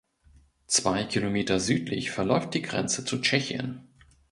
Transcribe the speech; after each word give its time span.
Zwei 0.65 1.03
Kilometer 1.03 1.59
südlich 1.59 2.09
verläuft 2.09 2.55
die 2.55 2.63
Grenze 2.63 3.05
zu 3.05 3.21
Tschechien. 3.21 3.87